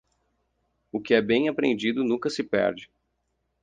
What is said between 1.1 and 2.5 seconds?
é bem aprendido nunca se